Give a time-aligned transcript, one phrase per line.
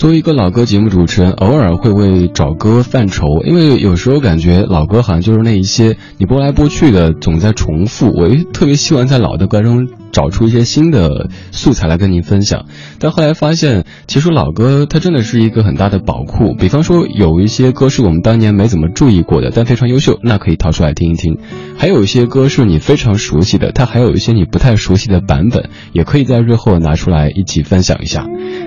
[0.00, 8.06] 作为一个老歌节目主持人，偶尔会为找歌犯愁，因为有时候感觉老歌好像就是那一些你播来播去的，总在重复。
[8.10, 9.86] 我特别希望在老的歌中
[10.20, 12.66] 找出一些新的素材来跟您分享，
[12.98, 16.54] 但后来发现，其实老歌它真的是一个很大的宝库。
[16.58, 21.36] 比方说，有一些歌是我们当年没怎么注意过的，但非常优秀，那可以掏出来听一听；
[21.78, 28.26] 还有一些歌是你非常熟悉的，它还有一些你不太熟悉的版本，也可以在日后拿出来一起分享一下。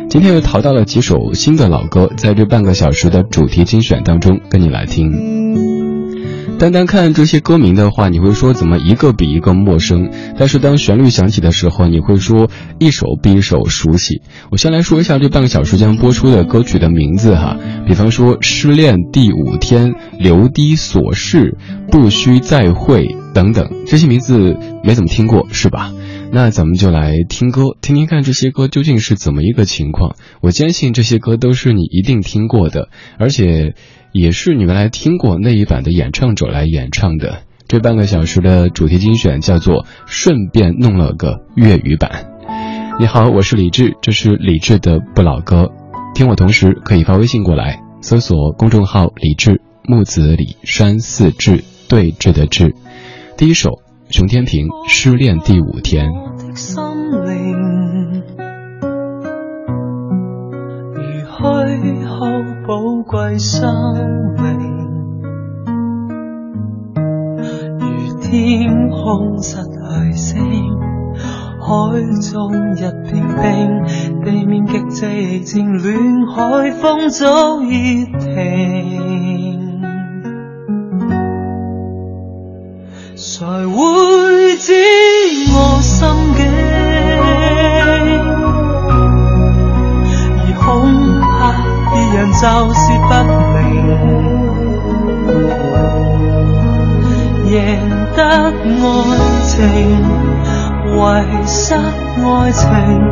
[0.09, 5.71] 今天又淘到了几首新的老歌，在这半个小时的主题精选当中，跟你来听。
[6.63, 10.09] 单单看这些歌名的话，你会说怎么一个比一个陌生？
[10.39, 12.49] 但是当旋律响起的时候，你会说
[12.79, 14.21] 一首比一首熟悉。
[14.49, 21.57] 我先来说一下这半个小时将播出的歌曲的名字哈，比方说《失恋第五天》《留低琐事》
[21.91, 24.55] 《不需再会》等等，这些名字
[24.85, 25.91] 没怎么听过是吧？
[26.35, 30.15] 那咱们就来听歌，听听看这些歌究竟是怎么一个情况。
[30.41, 33.75] 我坚信这些歌都是你一定听过的，而且
[34.11, 37.43] 也是你们来听过那一版的演唱者来演唱的。
[37.67, 42.25] 这半个小时的主题精选叫做《顺便弄了个粤语版》。
[42.99, 45.69] 你好，我是李志，这是李志的不老歌。
[46.15, 52.73] 听我同时可以发微信过来，搜索公众号“李志木子李山四志对峙的志”。
[53.37, 53.82] 第一首。
[54.13, 56.05] 熊天平失恋第五天
[56.37, 56.55] 如
[61.25, 62.25] 虚耗
[62.67, 63.63] 宝贵生
[64.37, 64.69] 命
[67.79, 70.37] 如天空失去星
[71.59, 73.27] 海中一片
[74.23, 79.52] 冰地面极寂静乱海风早已停
[83.45, 84.71] 才会知
[85.53, 86.47] 我心境，
[90.39, 91.51] 而恐怕
[91.91, 95.23] 别人就是不明。
[97.49, 98.23] 赢得
[98.63, 99.15] 爱
[99.45, 99.91] 情，
[100.87, 103.05] 遗失爱情，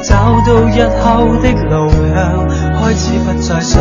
[0.02, 0.14] 找
[0.46, 3.80] 到日后的路向，开始不再想，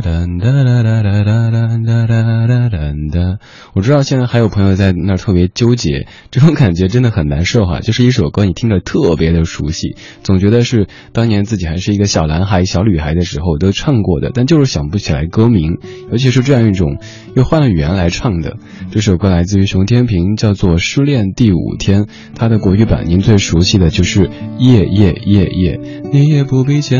[0.00, 1.12] 哒哒
[1.44, 2.70] 哒哒哒
[3.10, 3.38] 哒！
[3.74, 7.80] 我知道现在还有朋友在那儿特别纠结，这种感觉真的很难受哈。
[7.80, 15.76] 就是一首歌，你听着特别的熟悉，总觉得是当年自己还是一个小男孩、小女孩的时候都唱过的，但就是想不起来歌名。
[16.10, 16.96] 尤其是这样一种
[17.36, 18.56] 又换了语言来唱的
[18.90, 22.04] 这首歌，来自于熊天平，叫做《失恋第五天》，
[22.36, 25.78] 它的国语版您最熟悉的就是夜夜夜夜，
[26.10, 26.94] 你也不必强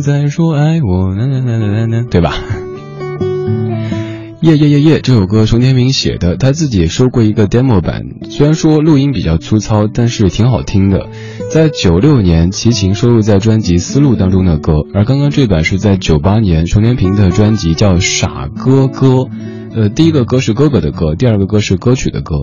[0.00, 1.14] 在说爱我，
[2.10, 2.34] 对吧？
[4.42, 5.00] 耶耶耶耶！
[5.00, 11.06] 这首歌熊天平写的，他自己也收过一个 demo 版，虽然说录音比较粗糙，但是挺好听的。
[11.50, 19.06] 在九六年，齐秦收录在专辑《丝路》当中的歌，而刚刚这版是在九八年熊天平的专辑叫《傻哥哥》，
[19.74, 22.34] 呃，第一个歌是哥哥的歌，第二个歌是歌曲的歌。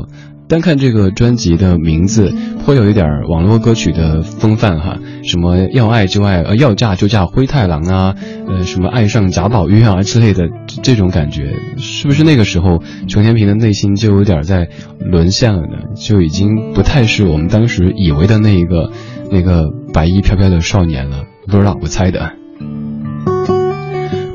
[0.48, 2.34] 单看这个专辑的名字，
[2.66, 8.16] 颇有一点网络歌曲的风范哈，什么要爱就爱，呃，要嫁就嫁灰太狼啊，
[8.48, 10.50] 呃，什么爱上贾宝玉啊之类的
[10.82, 14.68] 这种感觉，是不是那个时候熊天平的内心就有点在
[15.00, 15.94] 沦陷了呢？
[15.96, 18.92] 就已经不太是我们当时以为的那一个
[19.32, 21.24] 那个白衣飘飘的少年了？
[21.48, 22.34] 不知道，我猜的。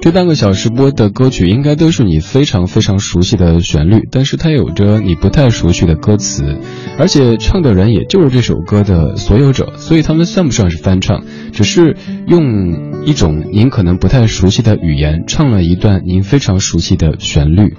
[0.08, 6.56] 这半个小时播的歌曲，应该都是你非常非常熟悉的旋律，但是它有着你不太熟悉的歌词，
[6.98, 11.94] 而且唱的人也就是这首歌的所有者，所以他们算不上是翻唱，只是
[12.26, 17.76] 用一种您可能不太熟悉的语言唱了一段您非常熟悉的旋律，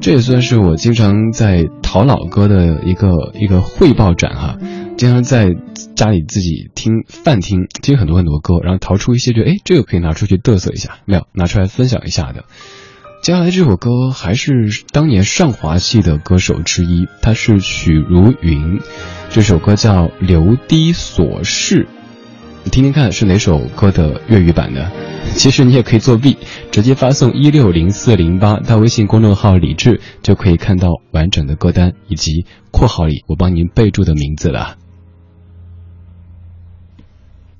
[0.00, 4.56] 这也算是我经常在淘老歌的一个一个汇报展哈。
[4.96, 5.48] 经常在
[5.94, 12.44] 家里自己听饭听，听很多很多歌，然后淘出一些觉得哎这个可以拿出去嘚瑟一下，没有拿出来分享一下的。
[13.22, 18.80] 接下来这首歌还是当年上华系的歌手之一，他是许茹芸，
[19.28, 21.88] 这首歌叫《流滴琐事》，
[22.70, 24.90] 听听看是哪首歌的粤语版的？
[25.34, 26.38] 其实你也可以作弊，
[26.70, 34.76] 直接发送一六零四零八到微信公众号“李智”，就可以看到完整的歌单以及括号里我帮您备注的名字了。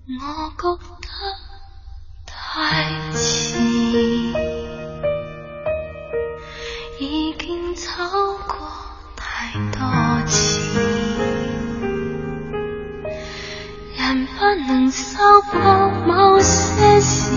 [0.08, 1.08] 我觉得
[2.25, 3.58] 太迟，
[7.00, 7.88] 已经走
[8.47, 8.56] 过
[9.17, 10.81] 太多次，
[13.97, 15.19] 人不能修
[15.50, 15.58] 补
[16.06, 17.36] 某些事。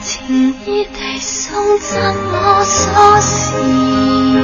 [0.00, 2.00] 情意地送赠
[2.32, 4.35] 我所思。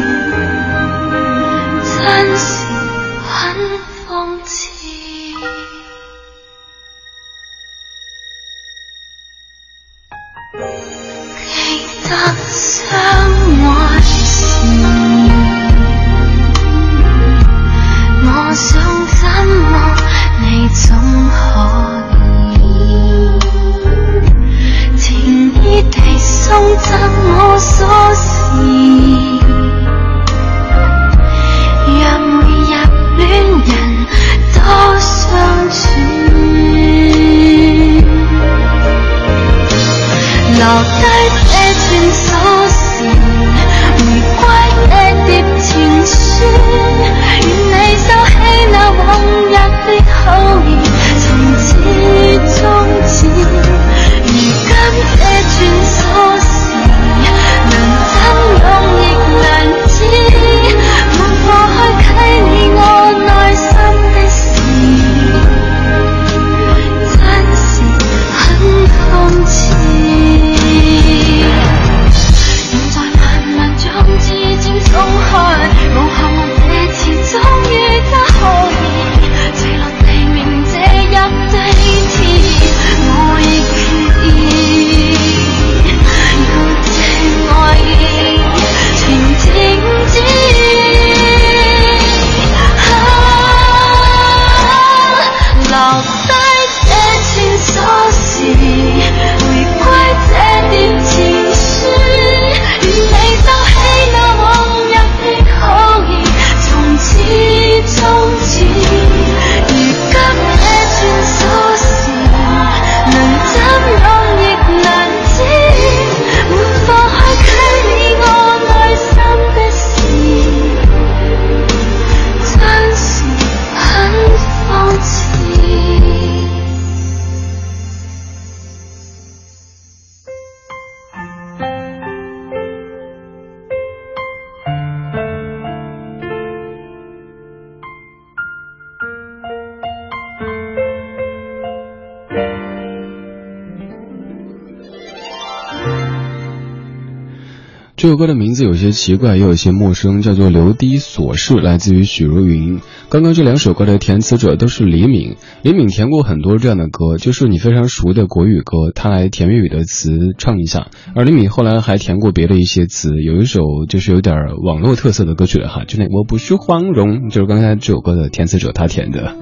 [148.07, 152.79] 这首歌的名字有些奇怪，也有些陌生，叫做《流滴琐事》，来自于许茹芸。
[153.09, 160.87] 刚刚这两首歌的填词者都是李敏，李敏填过很多这样的歌，就是你非常熟的国语歌，他来填粤语的词唱一下。
[161.15, 163.59] 而李敏后来还填过别的一些词，有一首
[163.89, 164.33] 就是有点
[164.63, 169.35] 网络特色的歌曲了哈，就那我不是黄蓉》，就是刚才这首歌的填词者他填的。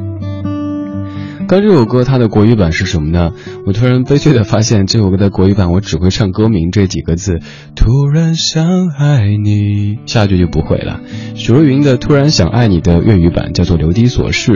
[1.48, 3.32] 刚这首歌它的国语版是什么呢？
[3.68, 7.40] 我突然悲催的发现，这首歌的国语版我只会唱歌名这几个字，
[7.76, 11.02] 突然想爱你，下一句就不会了。
[11.36, 14.52] 许茹芸的《突然想爱你》的粤语版叫做《流滴琐事》，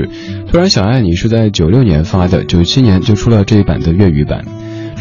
[0.51, 4.45] 《突然想爱你》是在九六年发的，九七年就出了这一版的粤语版。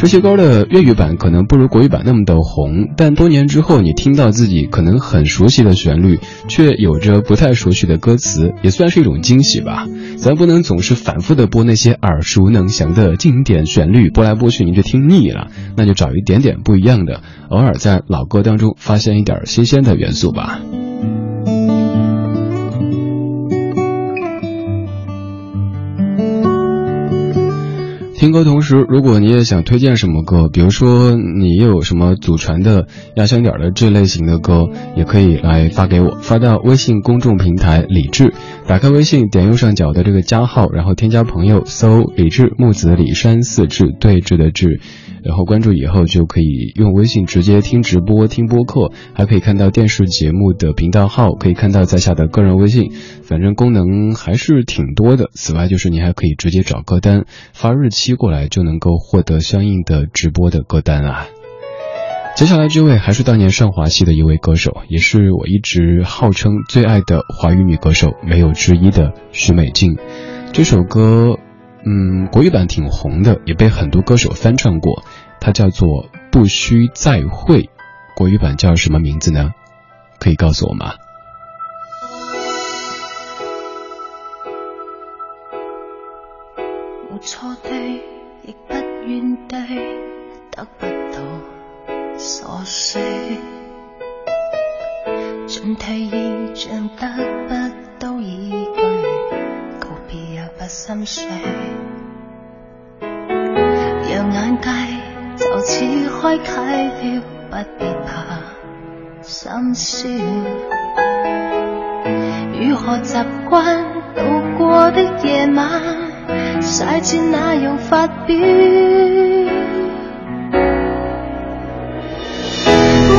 [0.01, 9.89] 这些歌的粤语版可能不如国语版那么的红，但多年之后，你听到自己可能很熟悉的旋律，却有着不太熟悉的歌词，也算是一种惊喜吧。
[10.17, 20.61] 咱不能总是反复的播那些耳熟能详的经典旋律，播来播去，你就听腻了，那就找一点点不一样的，偶尔在老歌当中发现一点新鲜的元素吧。
[28.19, 38.33] 听歌同时，如果你也想推荐什么歌，比如说你有什么祖传的压箱底的这类型的歌，也可以来发给我，发到微信公众平台李智。
[38.67, 44.81] 打开微信，点右上角的这个加号，然后添加朋友，搜李智木子李山四智对峙的智，
[45.23, 52.91] 然后关注以后就可以用微信直接听直播、听播客，还可以看到电视节目的频道号，可以看到在下的个人微信，
[53.23, 55.31] 反正功能还是挺多的。
[55.35, 57.23] 此外，就是你还可以直接找歌单
[57.53, 58.08] 发日期。
[58.09, 61.27] 接过来就能够获得相应的直播的歌单啊。
[62.35, 69.95] 接下来这位还是当年上华系的一位歌手，也是我一直号称最爱的华语女歌手，没有之一的许美静。
[70.55, 71.37] 这首歌，
[71.85, 75.03] 嗯，国语版挺红的，也被很多歌手翻唱过。
[75.39, 75.87] 它叫做
[76.33, 77.57] 《不需再会》，
[78.17, 79.51] 国语版叫什么名字呢？
[80.19, 80.95] 可以告诉我吗？
[87.11, 87.19] 我
[89.49, 92.99] 得不到所需，
[95.47, 97.07] 进退意像得
[97.49, 101.27] 不到依据，告别也不心碎。
[103.01, 105.83] 让眼界就此
[106.21, 108.43] 开启了，不必怕
[109.23, 110.15] 心酸。
[112.61, 113.17] 如何习
[113.49, 113.83] 惯
[114.15, 118.37] 度过的夜晚，晒次那样发表。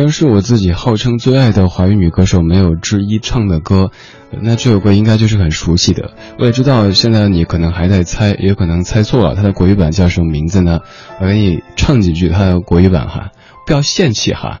[0.00, 3.90] 虽是我自己号称最爱的华语女歌手没有之一唱的歌，
[4.30, 6.12] 那这首歌应该就是很熟悉的。
[6.38, 9.34] 我也知道现在你可能还在猜，也有可能猜错了。
[9.34, 10.78] 它的国语版叫什么名字呢？
[11.20, 13.32] 我给你唱几句它的国语版哈，
[13.66, 14.60] 不要嫌弃哈。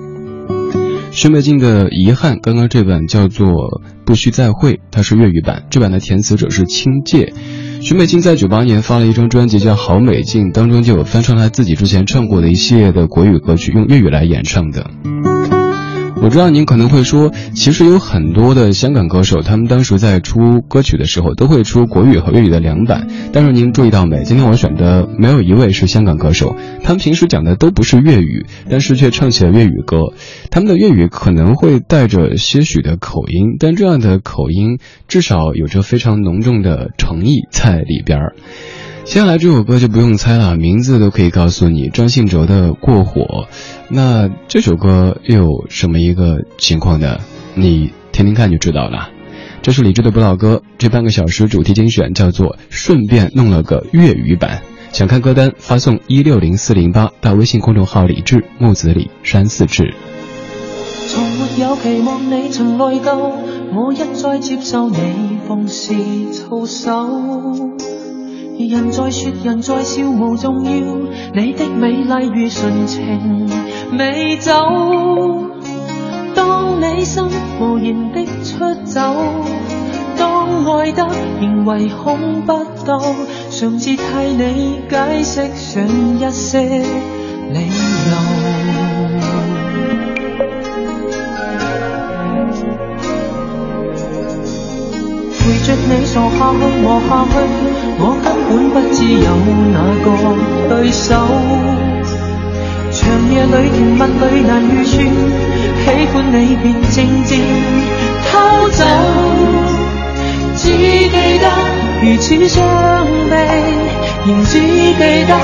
[1.13, 3.45] 许美静的遗憾，刚刚这版叫做
[4.05, 5.63] 《不需再会》，它是粤语版。
[5.69, 7.33] 这版的填词者是清介。
[7.81, 14.89] 许美静在九八年发了一张专辑叫《好美静》，当中就有翻唱她自己之前唱过的一系列的国语歌曲，用粤语来演唱的。
[16.21, 23.07] 我知道您可能会说，其实有很多的香港歌手，他们当时在出歌曲的时候，都会出国语和粤语的两版。
[23.33, 24.21] 但是您注意到没？
[24.23, 29.97] 今天我选的没有一位是香港歌手，他们平时讲的都不是粤语，但是却唱起了粤语歌。
[30.51, 38.35] 他们的粤语可能会带着些许的口音，但这样的口音至少有着非常浓重的诚意在里边儿。
[39.03, 43.21] 接下来这首歌就不用猜了，名字都可以告诉你，张信哲的《过火》。
[43.89, 47.17] 那这首歌又有什么一个情况呢？
[47.55, 49.09] 你听听看就知道了。
[49.63, 54.61] 这是李志的不老歌，这半个小时主题精选叫做《顺便弄了个粤语版》，
[54.97, 59.93] 想看歌单发送一六零四零八到微信公众号李志木子李山四志。
[61.59, 62.99] 有期望你你曾我一
[64.13, 64.89] 再接受
[68.67, 70.71] 人在说，人在笑，无重要。
[71.33, 73.49] 你的美丽如纯情
[73.91, 74.51] 美酒。
[76.35, 77.23] 当你心
[77.59, 79.01] 无言的出走，
[80.17, 81.07] 当爱得
[81.41, 82.99] 仍唯恐不到，
[83.49, 84.03] 尝试替
[84.37, 88.40] 你解释上一些理由。
[95.97, 97.37] 你傻下去，我下去，
[97.99, 99.29] 我根本不知有
[99.73, 101.13] 哪个对手。
[102.93, 105.05] 长夜里，甜蜜里难预算，
[105.81, 107.41] 喜欢你，便静静
[108.31, 108.85] 偷走。
[110.55, 111.51] 只记得
[112.03, 112.61] 如此伤
[113.29, 113.37] 悲，
[114.27, 115.35] 仍只记得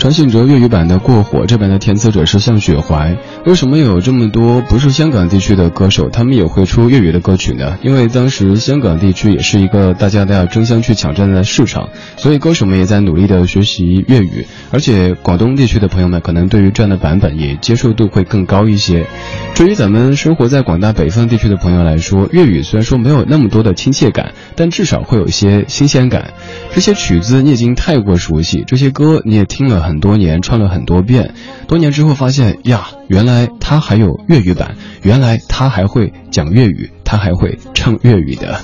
[0.00, 3.18] 陈信哲粤语版的《过火》，这版的填词者是向雪怀。
[3.44, 7.76] 为什么有这么多不是香港地区的歌手，他们也会出粤语的歌曲呢？
[7.82, 14.46] 因为当时香港地区也是一个大家都要争相去抢占的市场，所以歌手们也在努力的学习粤语。
[14.70, 19.06] 而且广东地区的朋友们可能对于这样的版本也接受度会更高一些。
[19.54, 26.32] 至于咱们生活在广大北方地区的朋友来说，粤语虽然说没有那么多的亲切感，但至少会有一些新鲜感。
[26.72, 29.89] 这些曲子你已经太过熟悉，这些歌你也听了很。
[29.90, 31.34] 很多年穿了很多遍，
[31.66, 38.60] 多年之后发现呀，原来他还有粤语版，原来他还会讲粤语，他还会唱粤语的。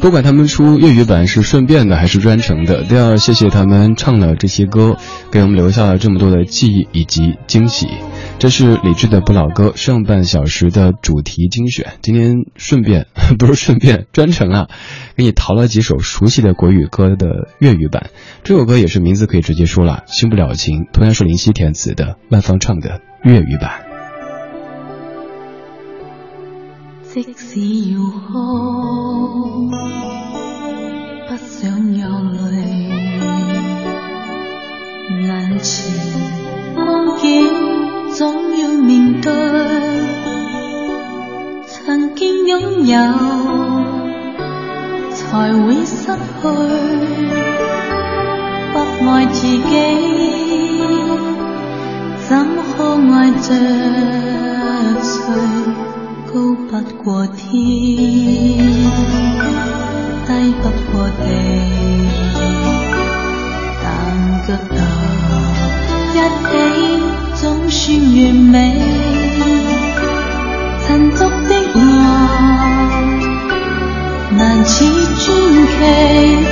[0.00, 4.96] 不管他们出粤语版是顺便的还是专程的，都要谢谢他们唱了这些歌，
[5.32, 7.88] 给我们留下了这么多的记忆以及惊喜。
[8.38, 11.94] 这是李志的不老歌上半小时的主题精选。
[12.02, 13.06] 今天顺便
[13.38, 14.68] 不是顺便专程啊，
[15.16, 17.26] 给你淘了几首熟悉的国语歌的
[17.58, 18.10] 粤语版。
[18.44, 23.70] 这首歌也是名字可以直接说了，《心不了情》，同样是林夕填词的，万芳唱的粤语版。
[27.10, 27.98] 即使要
[28.30, 29.77] 哭。
[35.58, 35.92] 前
[36.76, 37.44] 望见，
[38.16, 39.32] 总要面对。
[41.66, 42.96] 曾经拥有，
[45.14, 46.48] 才会失去。
[48.72, 49.76] 不爱自己，
[52.28, 53.54] 怎可爱着
[55.02, 55.34] 谁？
[56.26, 57.50] 高不过天，
[60.24, 61.62] 低不过地，
[63.82, 64.87] 但觉得。
[66.18, 67.02] 一起
[67.36, 68.76] 总算完美，
[70.84, 73.18] 残烛的爱
[74.36, 75.66] 难似传
[76.42, 76.47] 奇。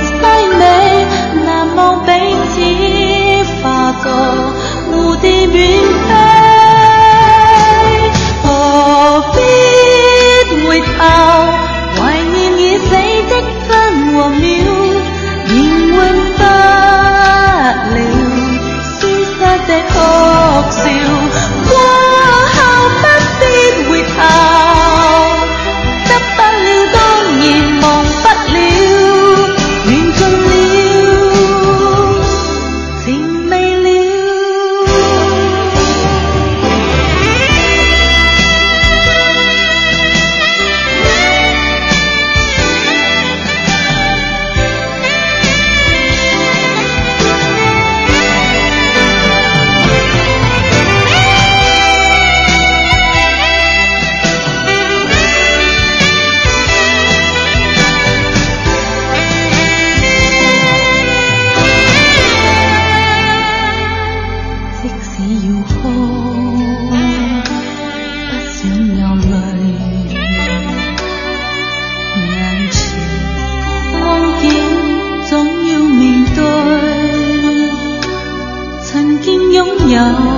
[79.95, 80.36] 有。